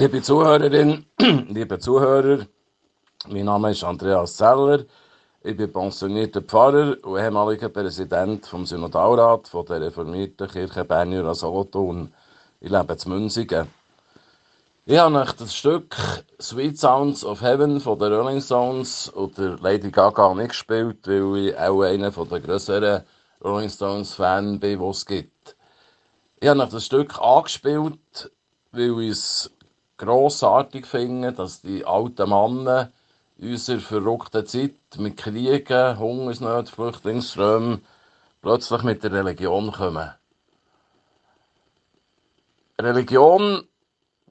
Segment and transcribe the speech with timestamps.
[0.00, 1.04] Liebe Zuhörerin,
[1.50, 2.46] liebe Zuhörer,
[3.28, 4.86] mein Name ist Andreas Zeller.
[5.42, 12.12] Ich bin pensionierter Pfarrer und ehemaliger Präsident vom Synodalrat von der reformierten Kirche Bernjura Solothurn.
[12.60, 13.66] Ich lebe in Münzigen.
[14.84, 15.96] Ich habe euch das Stück
[16.38, 21.58] Sweet Sounds of Heaven von den Rolling Stones oder Lady Gaga nicht gespielt, weil ich
[21.58, 23.02] auch einer der grösseren
[23.42, 25.56] Rolling Stones Fan bin, die es gibt.
[26.38, 28.30] Ich habe euch das Stück angespielt,
[28.72, 29.50] weil ich es
[29.96, 32.92] grossartig finde, dass die alten Männer
[33.40, 37.84] unserer verrückten Zeit mit Kriegen, Hungersnöten, Flüchtlingsströmen
[38.42, 40.10] plötzlich mit der Religion kommen.
[42.80, 43.66] Religion,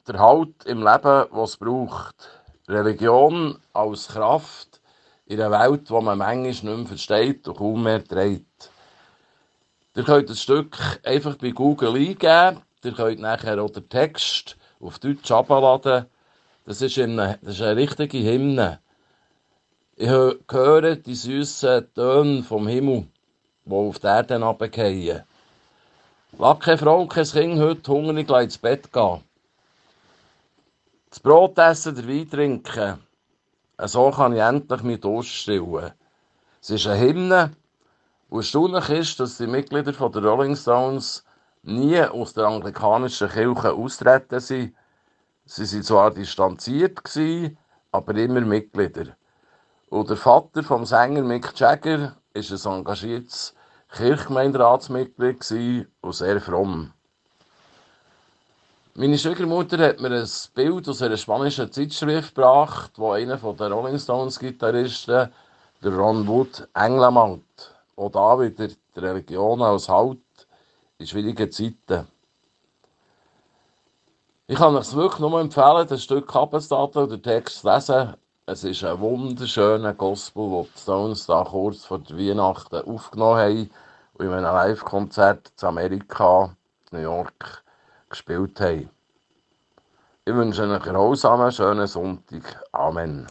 [0.08, 2.44] der Halt im Leben, was braucht.
[2.68, 4.82] Religion als Kraft
[5.26, 8.72] in einer Welt, die man manchmal nicht mehr versteht und kaum mehr trägt.
[9.96, 12.62] Ihr könnt das Stück einfach bei Google eingeben.
[12.84, 16.06] Ihr könnt nachher auch den Text auf Deutsch abladen.
[16.66, 18.80] Das ist eine, das ist eine richtige Hymne.
[20.02, 23.08] Ich hö- höre die süßen Töne vom Himmel,
[23.66, 25.24] die auf die Erde herabgehen.
[26.38, 29.22] Lass keine Frau und kein Kind heute hungrig ins Bett gehen.
[31.10, 33.04] Das Brot essen, der Wein trinken.
[33.78, 35.92] So kann ich endlich meinen Durst stillen.
[36.62, 37.52] Es ist eine Hymne.
[38.30, 41.26] Und erstaunlich ist, dass die Mitglieder der Rolling Stones
[41.64, 44.74] nie aus der anglikanischen Kirche austreten sind.
[45.44, 47.02] Sie sind zwar distanziert
[47.92, 49.18] aber immer Mitglieder.
[49.90, 53.56] Und der Vater vom Sänger Mick Jagger ist ein engagiertes
[53.92, 56.94] Kirchgemeinderatsmitglied und sehr fromm.
[58.94, 63.98] Meine Schwiegermutter hat mir ein Bild aus einer spanischen Zeitschrift gebracht, wo einer den Rolling
[63.98, 65.32] Stones Gitarristen,
[65.82, 67.74] der Ron Wood, Engel malt.
[67.96, 70.20] Auch da wieder die Religion als Halt
[71.00, 72.08] in schwierigen Zeiten.
[74.46, 78.16] Ich kann euch wirklich nur empfehlen, das Stück Kappenstadler, den Text zu lesen.
[78.52, 83.70] Es ist ein wunderschöner Gospel, den die Stones da kurz vor Weihnachten aufgenommen haben
[84.16, 86.56] und in einem Live-Konzert in Amerika,
[86.90, 87.64] in New York,
[88.10, 88.90] gespielt haben.
[90.26, 92.64] Ich wünsche einen erholsamen, schönen Sonntag.
[92.72, 93.28] Amen.